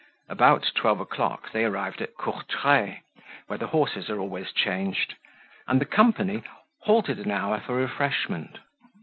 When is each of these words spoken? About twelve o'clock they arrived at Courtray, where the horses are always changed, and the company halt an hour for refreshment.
About 0.29 0.71
twelve 0.73 0.99
o'clock 0.99 1.51
they 1.51 1.63
arrived 1.63 2.01
at 2.01 2.15
Courtray, 2.15 3.01
where 3.45 3.59
the 3.59 3.67
horses 3.67 4.09
are 4.09 4.17
always 4.19 4.51
changed, 4.51 5.13
and 5.67 5.79
the 5.79 5.85
company 5.85 6.41
halt 6.85 7.07
an 7.09 7.29
hour 7.29 7.59
for 7.59 7.75
refreshment. 7.75 8.57